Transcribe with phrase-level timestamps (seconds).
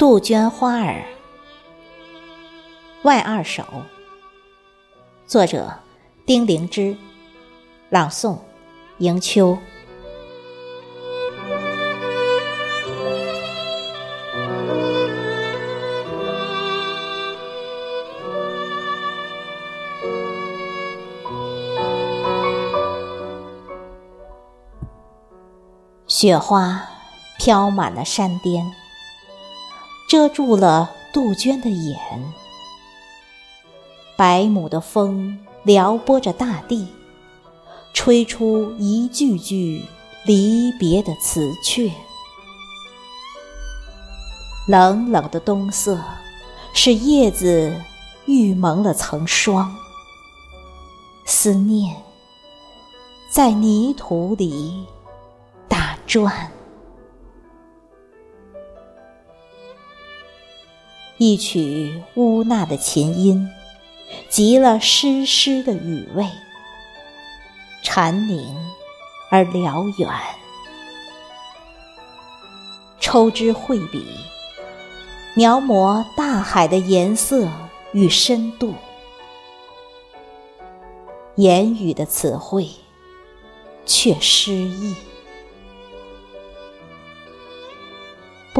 [0.00, 1.04] 杜鹃花儿，
[3.02, 3.62] 外二首。
[5.26, 5.74] 作者：
[6.24, 6.96] 丁灵芝，
[7.90, 8.38] 朗诵：
[8.96, 9.58] 迎秋。
[26.06, 26.88] 雪花
[27.38, 28.79] 飘满了山巅。
[30.10, 31.96] 遮住了杜鹃的眼，
[34.16, 36.88] 百亩的风撩拨着大地，
[37.94, 39.84] 吹出一句句
[40.24, 41.92] 离别的词阙。
[44.66, 45.96] 冷冷的冬色，
[46.74, 47.72] 使叶子
[48.26, 49.72] 预蒙了层霜。
[51.24, 51.94] 思念
[53.30, 54.84] 在泥土里
[55.68, 56.50] 打转。
[61.22, 63.46] 一曲呜呐的琴音，
[64.30, 66.26] 集了湿湿的雨味，
[67.82, 68.56] 蝉鸣
[69.30, 70.08] 而辽远。
[73.00, 74.02] 抽枝绘笔，
[75.34, 77.46] 描摹大海的颜色
[77.92, 78.72] 与深度。
[81.36, 82.66] 言语的词汇，
[83.84, 84.94] 却失意。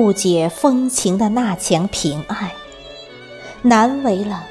[0.00, 2.54] 不解风情的那墙平爱，
[3.62, 4.44] 难为了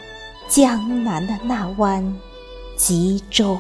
[0.50, 2.14] 江南的那湾
[2.76, 3.58] 吉州。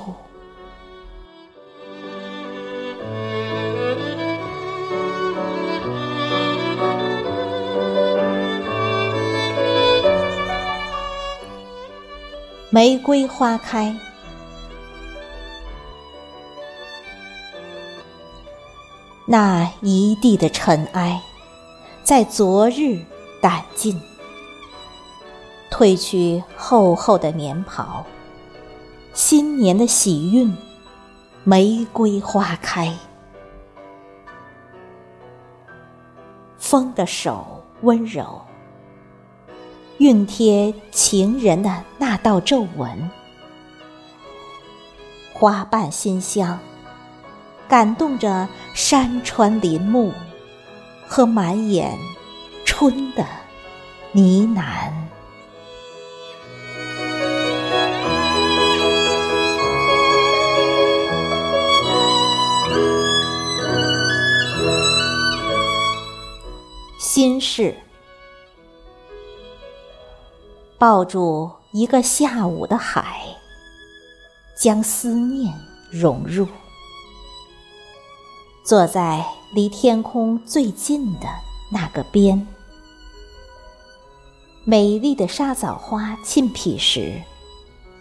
[12.69, 13.95] 玫瑰花开，
[19.25, 21.21] 那一地的尘埃。
[22.07, 23.03] 在昨日
[23.41, 24.01] 掸尽，
[25.69, 28.05] 褪去厚厚的棉袍。
[29.13, 30.55] 新年的喜运，
[31.43, 32.97] 玫瑰花开。
[36.57, 38.41] 风的手温柔，
[39.99, 43.11] 熨贴情人的那道皱纹。
[45.33, 46.57] 花瓣馨香，
[47.67, 50.13] 感动着山川林木。
[51.07, 51.97] 和满眼
[52.65, 53.25] 春的
[54.11, 54.91] 呢喃，
[66.99, 67.75] 心事，
[70.77, 73.21] 抱住一个下午的海，
[74.55, 75.51] 将思念
[75.89, 76.47] 融入。
[78.63, 81.27] 坐在离天空最近的
[81.71, 82.45] 那个边，
[84.65, 87.21] 美丽的沙枣花沁脾时，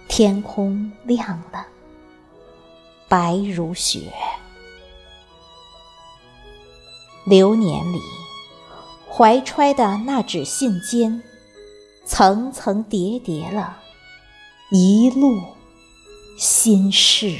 [0.09, 1.65] 天空亮了，
[3.09, 4.13] 白如雪。
[7.25, 8.01] 流年里，
[9.09, 11.21] 怀揣的那纸信笺，
[12.05, 13.79] 层层叠叠了
[14.73, 15.41] 一路
[16.39, 17.39] 心事。